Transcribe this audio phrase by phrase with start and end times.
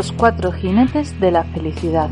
[0.00, 2.08] Los cuatro jinetes de la felicidad.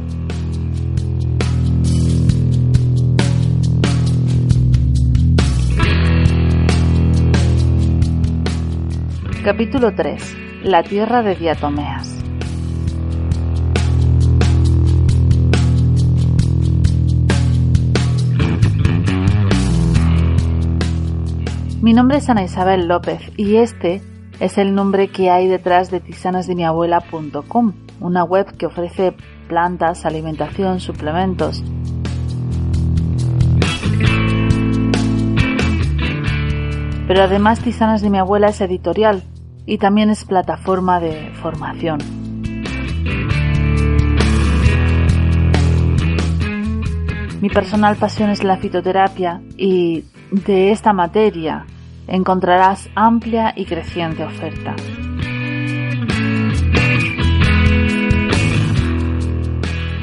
[9.42, 10.36] Capítulo 3.
[10.64, 12.14] La tierra de diatomeas.
[21.80, 24.02] Mi nombre es Ana Isabel López y este
[24.40, 29.14] es el nombre que hay detrás de tisanasdemiabuela.com, una web que ofrece
[29.48, 31.62] plantas, alimentación, suplementos.
[37.08, 39.24] Pero además Tisanas de mi abuela es editorial
[39.64, 41.98] y también es plataforma de formación.
[47.40, 51.64] Mi personal pasión es la fitoterapia y de esta materia
[52.08, 54.74] encontrarás amplia y creciente oferta.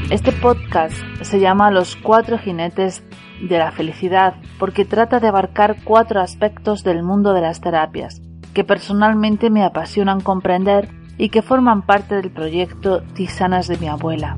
[0.10, 3.04] Este podcast se llama Los cuatro jinetes
[3.42, 8.22] de la felicidad porque trata de abarcar cuatro aspectos del mundo de las terapias
[8.54, 14.38] que personalmente me apasionan comprender y que forman parte del proyecto Tisanas de mi abuela.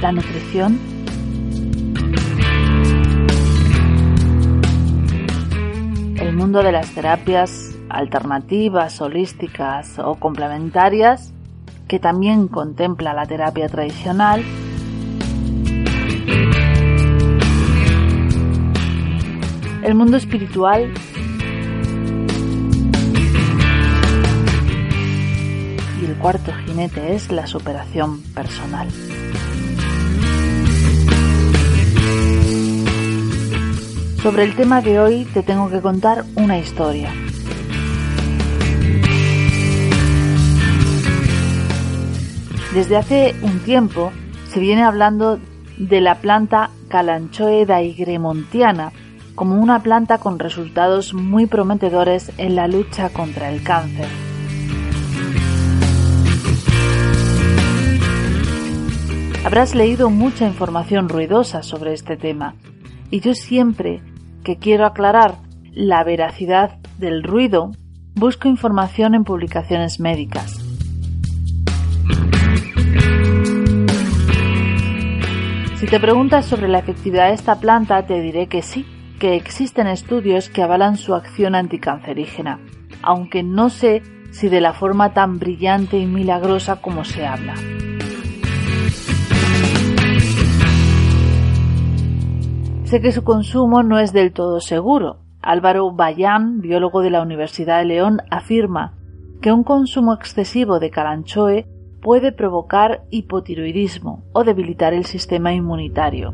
[0.00, 0.78] La nutrición,
[6.36, 11.32] mundo de las terapias alternativas, holísticas o complementarias,
[11.88, 14.44] que también contempla la terapia tradicional,
[19.82, 20.92] el mundo espiritual
[26.00, 28.88] y el cuarto jinete es la superación personal.
[34.26, 37.14] Sobre el tema de hoy te tengo que contar una historia.
[42.74, 44.10] Desde hace un tiempo
[44.48, 45.38] se viene hablando
[45.78, 48.90] de la planta Calanchoe daigremontiana
[49.36, 54.08] como una planta con resultados muy prometedores en la lucha contra el cáncer.
[59.44, 62.56] Habrás leído mucha información ruidosa sobre este tema
[63.12, 64.02] y yo siempre
[64.46, 65.38] que quiero aclarar
[65.72, 67.72] la veracidad del ruido,
[68.14, 70.60] busco información en publicaciones médicas.
[75.74, 78.86] Si te preguntas sobre la efectividad de esta planta, te diré que sí,
[79.18, 82.60] que existen estudios que avalan su acción anticancerígena,
[83.02, 87.54] aunque no sé si de la forma tan brillante y milagrosa como se habla.
[92.86, 95.18] Sé que su consumo no es del todo seguro.
[95.42, 98.94] Álvaro Bayán, biólogo de la Universidad de León, afirma
[99.42, 101.66] que un consumo excesivo de calanchoe
[102.00, 106.32] puede provocar hipotiroidismo o debilitar el sistema inmunitario.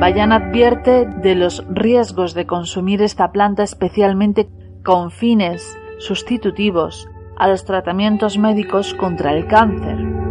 [0.00, 4.48] Bayán advierte de los riesgos de consumir esta planta especialmente
[4.82, 7.06] con fines sustitutivos
[7.36, 10.25] a los tratamientos médicos contra el cáncer.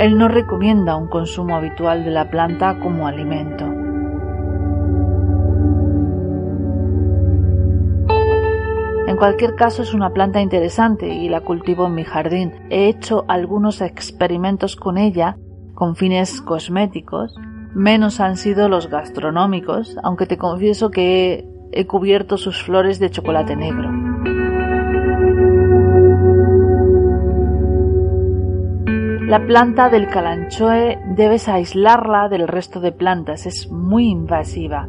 [0.00, 3.66] Él no recomienda un consumo habitual de la planta como alimento.
[9.06, 12.54] En cualquier caso es una planta interesante y la cultivo en mi jardín.
[12.70, 15.36] He hecho algunos experimentos con ella
[15.74, 17.34] con fines cosméticos.
[17.74, 23.54] Menos han sido los gastronómicos, aunque te confieso que he, cubierto sus flores de chocolate
[23.54, 24.09] negro.
[29.30, 34.88] La planta del calanchoe debes aislarla del resto de plantas, es muy invasiva.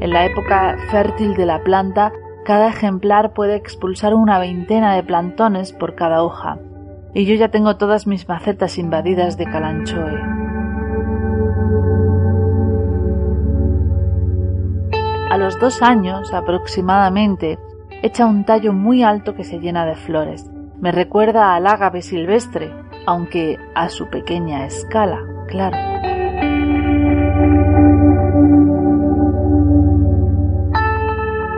[0.00, 2.12] En la época fértil de la planta,
[2.44, 6.58] cada ejemplar puede expulsar una veintena de plantones por cada hoja,
[7.14, 10.20] y yo ya tengo todas mis macetas invadidas de calanchoe.
[15.30, 17.60] A los dos años aproximadamente,
[18.02, 20.50] echa un tallo muy alto que se llena de flores.
[20.78, 22.70] Me recuerda al ágave silvestre,
[23.06, 25.76] aunque a su pequeña escala, claro.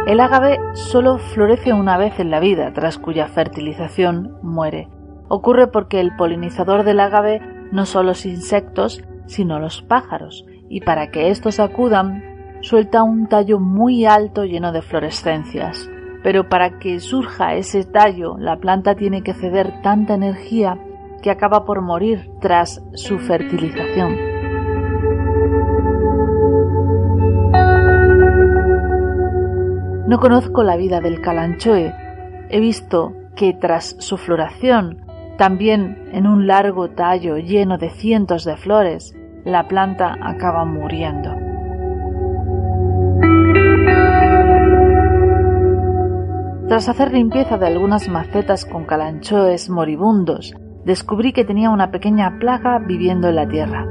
[0.07, 4.89] El ágave solo florece una vez en la vida, tras cuya fertilización muere.
[5.29, 7.43] Ocurre porque el polinizador del ágave
[7.73, 12.25] no son los insectos, sino los pájaros, y para que estos acudan,
[12.63, 15.91] suelta un tallo muy alto lleno de florescencias
[16.29, 20.79] pero para que surja ese tallo la planta tiene que ceder tanta energía
[21.23, 24.15] que acaba por morir tras su fertilización.
[30.07, 31.95] No conozco la vida del calanchoe.
[32.51, 35.07] He visto que tras su floración,
[35.39, 39.17] también en un largo tallo lleno de cientos de flores,
[39.47, 41.38] la planta acaba muriendo.
[46.69, 50.55] Tras hacer limpieza de algunas macetas con calanchoes moribundos,
[50.85, 53.87] descubrí que tenía una pequeña plaga viviendo en la tierra.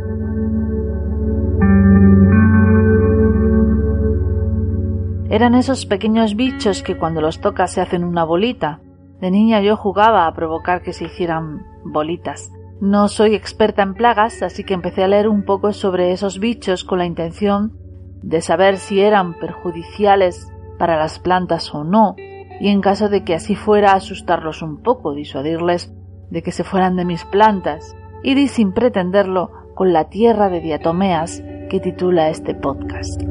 [5.31, 8.79] Eran esos pequeños bichos que cuando los tocas se hacen una bolita.
[9.21, 12.51] De niña yo jugaba a provocar que se hicieran bolitas.
[12.79, 16.83] No soy experta en plagas, así que empecé a leer un poco sobre esos bichos
[16.83, 17.74] con la intención
[18.21, 20.47] de saber si eran perjudiciales
[20.77, 22.15] para las plantas o no,
[22.59, 25.94] y en caso de que así fuera asustarlos un poco, disuadirles
[26.30, 31.44] de que se fueran de mis plantas, di sin pretenderlo con la tierra de diatomeas
[31.69, 33.21] que titula este podcast.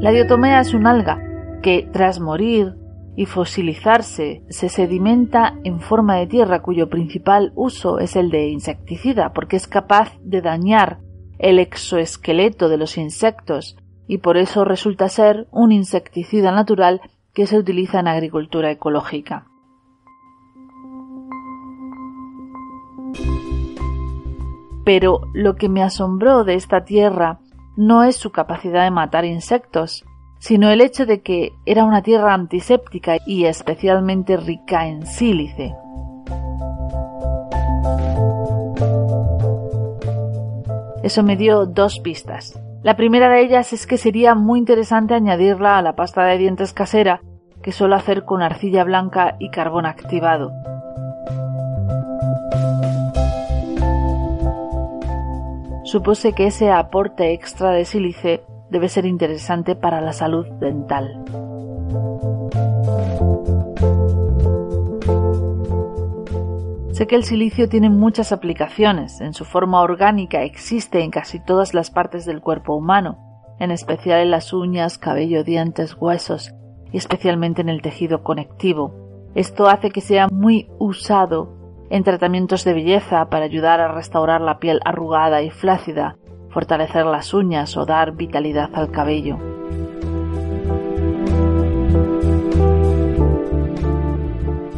[0.00, 1.18] La diatomea es un alga
[1.62, 2.76] que, tras morir
[3.16, 9.32] y fosilizarse, se sedimenta en forma de tierra cuyo principal uso es el de insecticida,
[9.32, 11.00] porque es capaz de dañar
[11.38, 13.76] el exoesqueleto de los insectos
[14.08, 17.02] y por eso resulta ser un insecticida natural
[17.34, 19.46] que se utiliza en agricultura ecológica.
[24.84, 27.40] Pero lo que me asombró de esta tierra
[27.76, 30.04] no es su capacidad de matar insectos,
[30.38, 35.74] sino el hecho de que era una tierra antiséptica y especialmente rica en sílice.
[41.02, 42.58] Eso me dio dos pistas.
[42.82, 46.72] La primera de ellas es que sería muy interesante añadirla a la pasta de dientes
[46.72, 47.20] casera
[47.62, 50.52] que suelo hacer con arcilla blanca y carbón activado.
[55.82, 61.24] Supuse que ese aporte extra de sílice debe ser interesante para la salud dental.
[66.98, 69.20] Sé que el silicio tiene muchas aplicaciones.
[69.20, 74.18] En su forma orgánica existe en casi todas las partes del cuerpo humano, en especial
[74.18, 76.52] en las uñas, cabello, dientes, huesos
[76.90, 79.30] y especialmente en el tejido conectivo.
[79.36, 84.58] Esto hace que sea muy usado en tratamientos de belleza para ayudar a restaurar la
[84.58, 86.16] piel arrugada y flácida,
[86.50, 89.57] fortalecer las uñas o dar vitalidad al cabello.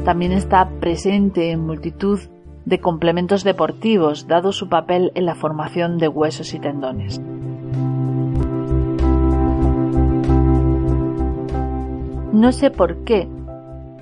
[0.04, 2.21] También está presente en multitud
[2.64, 7.21] de complementos deportivos, dado su papel en la formación de huesos y tendones.
[12.33, 13.28] No sé por qué,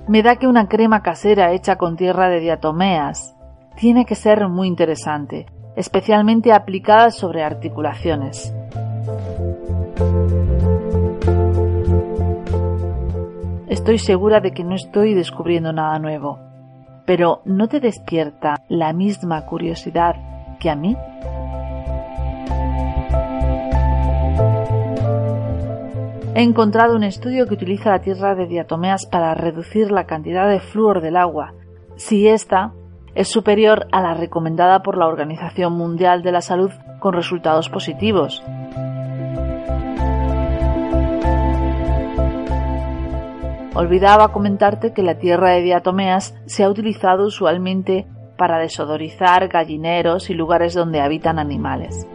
[0.06, 3.34] me da que una crema casera hecha con tierra de diatomeas
[3.76, 8.54] tiene que ser muy interesante, especialmente aplicada sobre articulaciones.
[13.88, 16.38] Estoy segura de que no estoy descubriendo nada nuevo,
[17.06, 20.14] pero ¿no te despierta la misma curiosidad
[20.60, 20.94] que a mí?
[26.34, 30.60] He encontrado un estudio que utiliza la tierra de diatomeas para reducir la cantidad de
[30.60, 31.54] flúor del agua,
[31.96, 32.74] si ésta
[33.14, 38.42] es superior a la recomendada por la Organización Mundial de la Salud con resultados positivos.
[43.78, 50.34] Olvidaba comentarte que la tierra de diatomeas se ha utilizado usualmente para desodorizar gallineros y
[50.34, 52.08] lugares donde habitan animales.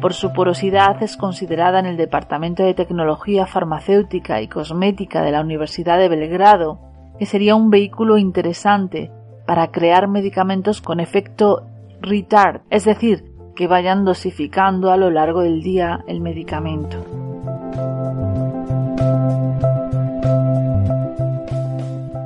[0.00, 5.40] por su porosidad es considerada en el Departamento de Tecnología Farmacéutica y Cosmética de la
[5.40, 6.78] Universidad de Belgrado
[7.18, 9.10] que sería un vehículo interesante
[9.46, 11.66] para crear medicamentos con efecto
[12.02, 17.04] retard, es decir, que vayan dosificando a lo largo del día el medicamento.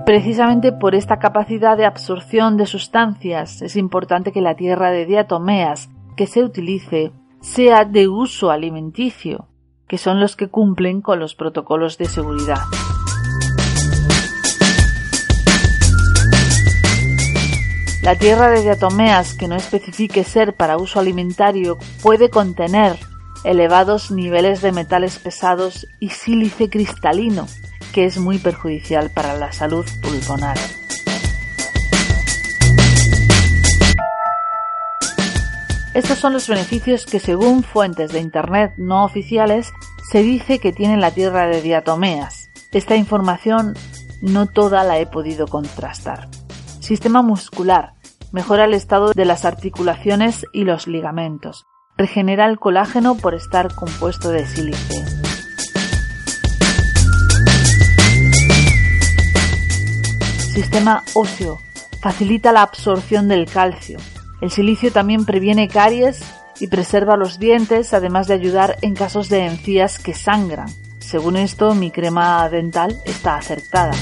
[0.04, 5.90] Precisamente por esta capacidad de absorción de sustancias es importante que la tierra de diatomeas
[6.16, 9.49] que se utilice sea de uso alimenticio,
[9.87, 12.58] que son los que cumplen con los protocolos de seguridad.
[18.08, 22.96] La tierra de diatomeas que no especifique ser para uso alimentario puede contener
[23.44, 27.46] elevados niveles de metales pesados y sílice cristalino,
[27.92, 30.56] que es muy perjudicial para la salud pulmonar.
[35.92, 39.70] Estos son los beneficios que según fuentes de Internet no oficiales
[40.10, 42.48] se dice que tiene la tierra de diatomeas.
[42.72, 43.74] Esta información
[44.22, 46.30] no toda la he podido contrastar.
[46.80, 47.97] Sistema muscular.
[48.32, 51.66] Mejora el estado de las articulaciones y los ligamentos.
[51.97, 55.04] Regenera el colágeno por estar compuesto de sílice.
[60.52, 61.58] Sistema óseo.
[62.00, 63.99] Facilita la absorción del calcio.
[64.40, 66.23] El silicio también previene caries
[66.61, 70.68] y preserva los dientes, además de ayudar en casos de encías que sangran.
[70.99, 73.92] Según esto, mi crema dental está acertada.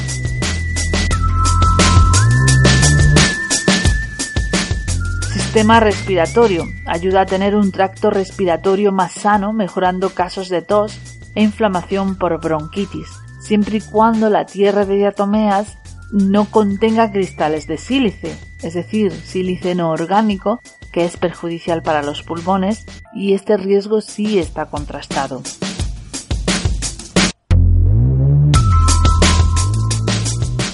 [5.37, 6.65] Sistema respiratorio.
[6.87, 10.99] Ayuda a tener un tracto respiratorio más sano, mejorando casos de tos
[11.35, 13.07] e inflamación por bronquitis,
[13.39, 15.77] siempre y cuando la tierra de diatomeas
[16.11, 22.23] no contenga cristales de sílice, es decir, sílice no orgánico, que es perjudicial para los
[22.23, 25.43] pulmones, y este riesgo sí está contrastado.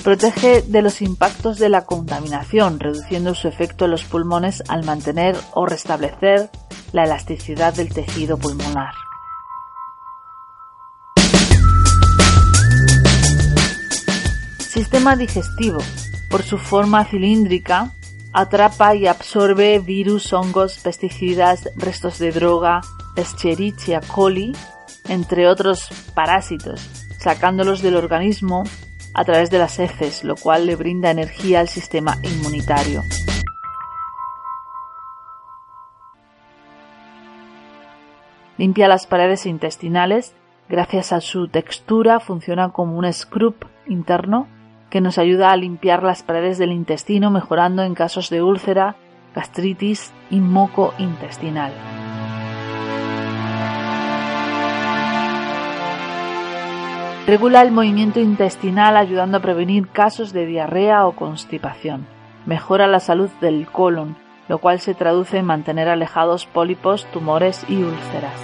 [0.03, 5.37] Protege de los impactos de la contaminación, reduciendo su efecto en los pulmones al mantener
[5.53, 6.51] o restablecer
[6.93, 8.95] la elasticidad del tejido pulmonar.
[14.59, 15.79] Sistema digestivo.
[16.29, 17.93] Por su forma cilíndrica,
[18.33, 22.81] atrapa y absorbe virus, hongos, pesticidas, restos de droga,
[23.15, 24.57] Escherichia coli,
[25.09, 26.81] entre otros parásitos,
[27.21, 28.65] sacándolos del organismo
[29.15, 33.03] a través de las heces, lo cual le brinda energía al sistema inmunitario.
[38.59, 40.35] Limpia las paredes intestinales,
[40.69, 44.47] gracias a su textura funciona como un scrub interno
[44.91, 48.97] que nos ayuda a limpiar las paredes del intestino mejorando en casos de úlcera,
[49.35, 51.73] gastritis y moco intestinal.
[57.25, 62.05] Regula el movimiento intestinal ayudando a prevenir casos de diarrea o constipación.
[62.47, 64.17] Mejora la salud del colon,
[64.49, 68.35] lo cual se traduce en mantener alejados pólipos, tumores y úlceras.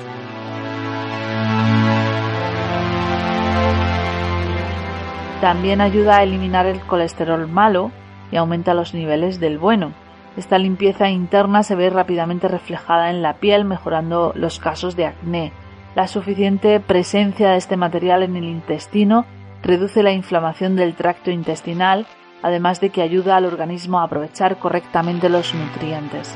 [5.41, 7.91] También ayuda a eliminar el colesterol malo
[8.31, 9.93] y aumenta los niveles del bueno.
[10.37, 15.53] Esta limpieza interna se ve rápidamente reflejada en la piel, mejorando los casos de acné,
[15.99, 19.27] la suficiente presencia de este material en el intestino
[19.65, 22.07] reduce la inflamación del tracto intestinal,
[22.41, 26.33] además de que ayuda al organismo a aprovechar correctamente los nutrientes.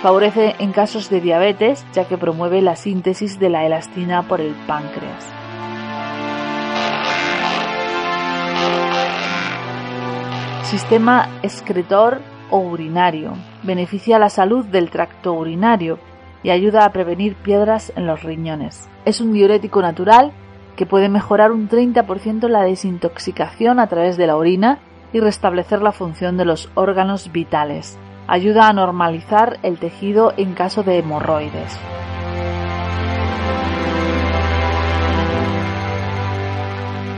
[0.00, 4.54] Favorece en casos de diabetes, ya que promueve la síntesis de la elastina por el
[4.66, 5.22] páncreas.
[10.62, 13.34] Sistema excretor urinario.
[13.62, 15.98] Beneficia la salud del tracto urinario
[16.42, 18.88] y ayuda a prevenir piedras en los riñones.
[19.04, 20.32] Es un diurético natural
[20.76, 24.78] que puede mejorar un 30% la desintoxicación a través de la orina
[25.12, 27.98] y restablecer la función de los órganos vitales.
[28.26, 31.78] Ayuda a normalizar el tejido en caso de hemorroides.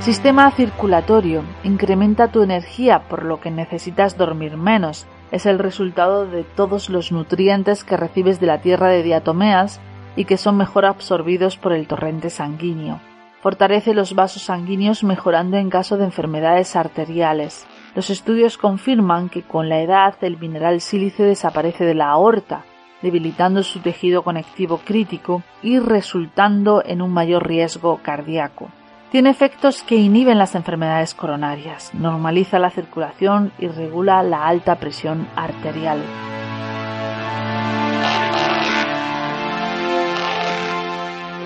[0.00, 1.42] Sistema circulatorio.
[1.64, 7.12] Incrementa tu energía por lo que necesitas dormir menos es el resultado de todos los
[7.12, 9.80] nutrientes que recibes de la tierra de diatomeas
[10.16, 13.00] y que son mejor absorbidos por el torrente sanguíneo.
[13.42, 17.66] Fortalece los vasos sanguíneos mejorando en caso de enfermedades arteriales.
[17.94, 22.64] Los estudios confirman que con la edad el mineral sílice desaparece de la aorta,
[23.02, 28.70] debilitando su tejido conectivo crítico y resultando en un mayor riesgo cardíaco.
[29.10, 35.28] Tiene efectos que inhiben las enfermedades coronarias, normaliza la circulación y regula la alta presión
[35.36, 36.02] arterial.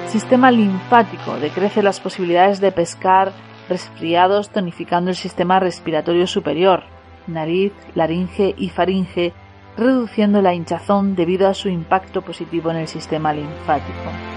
[0.06, 3.30] Sistema linfático decrece las posibilidades de pescar
[3.68, 6.82] resfriados tonificando el sistema respiratorio superior,
[7.26, 9.32] nariz, laringe y faringe,
[9.76, 14.29] reduciendo la hinchazón debido a su impacto positivo en el sistema linfático.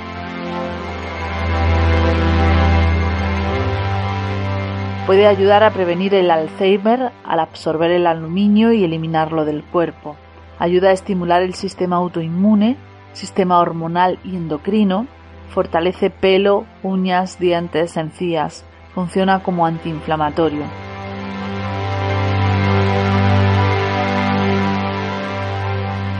[5.06, 10.16] Puede ayudar a prevenir el Alzheimer al absorber el aluminio y eliminarlo del cuerpo.
[10.60, 12.78] Ayuda a estimular el sistema autoinmune,
[13.12, 15.08] sistema hormonal y endocrino.
[15.50, 18.64] Fortalece pelo, uñas, dientes, encías.
[18.96, 20.64] Funciona como antiinflamatorio.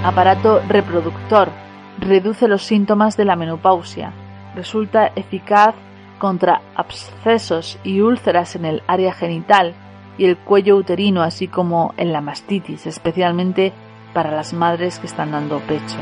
[0.04, 1.48] Aparato reproductor.
[2.02, 4.12] Reduce los síntomas de la menopausia.
[4.56, 5.74] Resulta eficaz
[6.20, 9.76] contra abscesos y úlceras en el área genital
[10.18, 13.74] y el cuello uterino, así como en la mastitis, especialmente
[14.14, 15.98] para las madres que están dando pecho.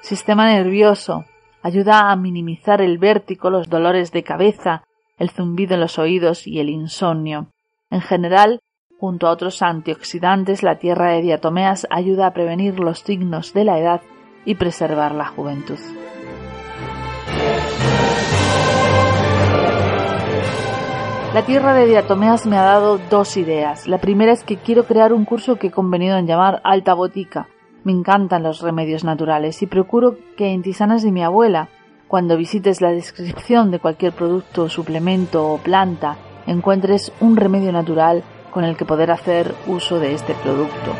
[0.00, 1.24] Sistema nervioso.
[1.62, 4.84] Ayuda a minimizar el vértigo, los dolores de cabeza,
[5.18, 7.48] el zumbido en los oídos y el insomnio.
[7.90, 8.60] En general,
[8.98, 13.78] junto a otros antioxidantes, la tierra de diatomeas ayuda a prevenir los signos de la
[13.78, 14.02] edad
[14.44, 15.78] y preservar la juventud.
[21.34, 23.88] La tierra de diatomeas me ha dado dos ideas.
[23.88, 27.48] La primera es que quiero crear un curso que he convenido en llamar Alta Botica.
[27.82, 31.70] Me encantan los remedios naturales y procuro que en tisanas de mi abuela,
[32.06, 38.22] cuando visites la descripción de cualquier producto, suplemento o planta, encuentres un remedio natural
[38.52, 40.94] con el que poder hacer uso de este producto.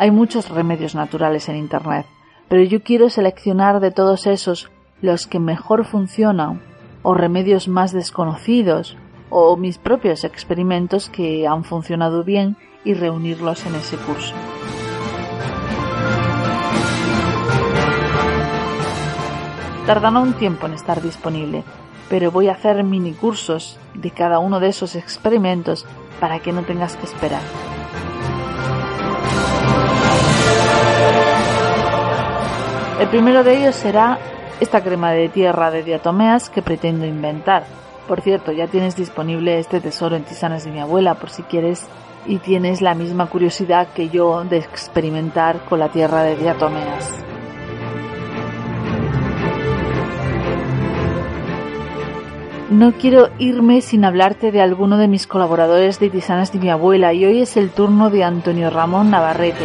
[0.00, 2.06] Hay muchos remedios naturales en Internet,
[2.48, 4.70] pero yo quiero seleccionar de todos esos
[5.02, 6.62] los que mejor funcionan,
[7.02, 8.96] o remedios más desconocidos,
[9.28, 14.34] o mis propios experimentos que han funcionado bien y reunirlos en ese curso.
[19.84, 21.62] Tardará un tiempo en estar disponible,
[22.08, 25.86] pero voy a hacer mini cursos de cada uno de esos experimentos
[26.20, 27.42] para que no tengas que esperar.
[33.00, 34.18] El primero de ellos será
[34.60, 37.64] esta crema de tierra de diatomeas que pretendo inventar.
[38.06, 41.86] Por cierto, ya tienes disponible este tesoro en tisanas de mi abuela por si quieres
[42.26, 47.24] y tienes la misma curiosidad que yo de experimentar con la tierra de diatomeas.
[52.68, 57.14] No quiero irme sin hablarte de alguno de mis colaboradores de Tisanas de mi abuela
[57.14, 59.64] y hoy es el turno de Antonio Ramón Navarrete.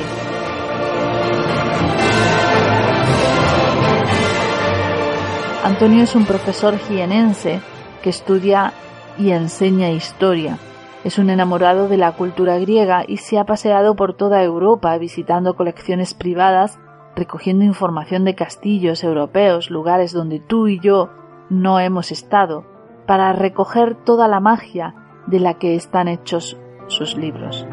[5.65, 7.59] Antonio es un profesor jienense
[8.03, 8.71] que estudia
[9.17, 10.59] y enseña historia.
[11.03, 15.55] Es un enamorado de la cultura griega y se ha paseado por toda Europa visitando
[15.55, 16.77] colecciones privadas,
[17.15, 21.09] recogiendo información de castillos europeos, lugares donde tú y yo
[21.49, 22.63] no hemos estado,
[23.07, 24.93] para recoger toda la magia
[25.25, 27.65] de la que están hechos sus libros.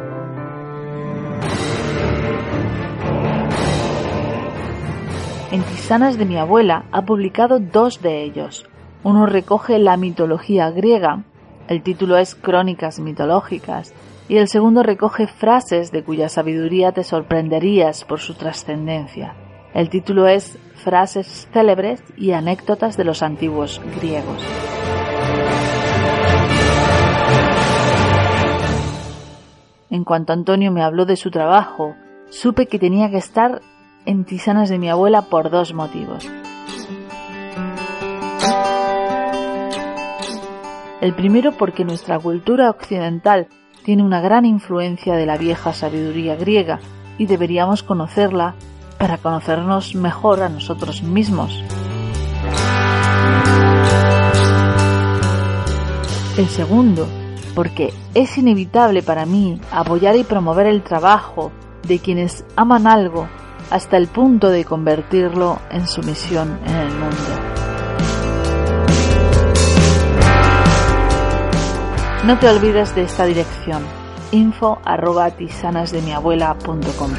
[5.53, 8.65] En Tisanas de mi abuela ha publicado dos de ellos.
[9.05, 11.25] Uno recoge la mitología griega,
[11.69, 13.93] el título es Crónicas mitológicas,
[14.31, 19.35] y el segundo recoge frases de cuya sabiduría te sorprenderías por su trascendencia.
[19.75, 24.43] El título es Frases célebres y anécdotas de los antiguos griegos.
[29.91, 31.95] En cuanto Antonio me habló de su trabajo,
[32.31, 33.61] supe que tenía que estar
[34.07, 36.29] en tisanas de mi abuela por dos motivos.
[41.01, 43.49] El primero porque nuestra cultura occidental
[43.85, 46.79] tiene una gran influencia de la vieja sabiduría griega
[47.19, 48.55] y deberíamos conocerla
[48.99, 51.61] para conocernos mejor a nosotros mismos.
[56.38, 57.09] El segundo,
[57.55, 61.51] porque es inevitable para mí apoyar y promover el trabajo
[61.87, 63.27] de quienes aman algo
[63.72, 67.16] hasta el punto de convertirlo en su misión en el mundo.
[72.26, 73.82] No te olvides de esta dirección
[74.30, 77.11] info arroba tisanasdemiabuela.com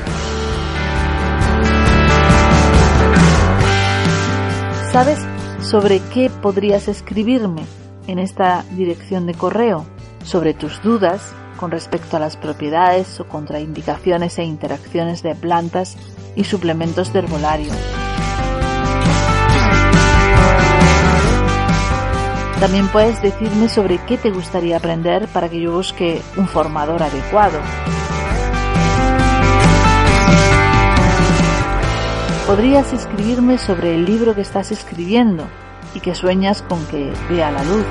[4.91, 5.19] ¿Sabes
[5.59, 7.65] sobre qué podrías escribirme
[8.05, 9.87] en esta dirección de correo?
[10.23, 11.33] Sobre tus dudas,
[11.63, 15.95] con respecto a las propiedades o contraindicaciones e interacciones de plantas
[16.35, 17.71] y suplementos de herbolario.
[22.59, 27.61] También puedes decirme sobre qué te gustaría aprender para que yo busque un formador adecuado.
[32.45, 35.47] Podrías escribirme sobre el libro que estás escribiendo
[35.95, 37.85] y que sueñas con que vea la luz.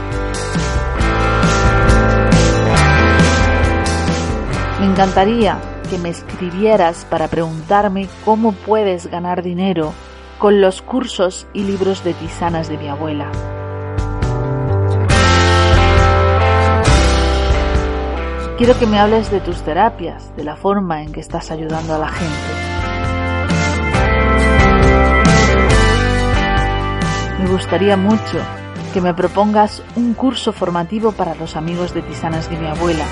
[4.93, 9.95] Encantaría que me escribieras para preguntarme cómo puedes ganar dinero
[10.39, 13.33] con los cursos y libros de tisanas de mi abuela.
[18.59, 21.99] Quiero que me hables de tus terapias, de la forma en que estás ayudando a
[21.99, 22.53] la gente.
[27.41, 28.39] Me gustaría mucho
[28.93, 33.07] que me propongas un curso formativo para los amigos de tisanas de mi abuela.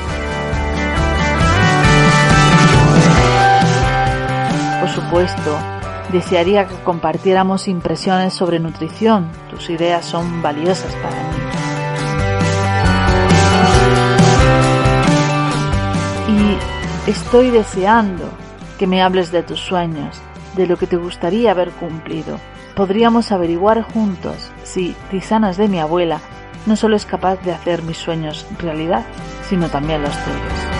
[5.11, 5.59] Supuesto,
[6.12, 9.29] desearía que compartiéramos impresiones sobre nutrición.
[9.51, 11.37] Tus ideas son valiosas para mí.
[16.29, 18.31] Y estoy deseando
[18.79, 20.16] que me hables de tus sueños,
[20.55, 22.38] de lo que te gustaría haber cumplido.
[22.77, 26.20] Podríamos averiguar juntos si Tisanas de mi abuela
[26.66, 29.05] no solo es capaz de hacer mis sueños realidad,
[29.49, 30.80] sino también los tuyos.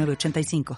[0.09, 0.63] 85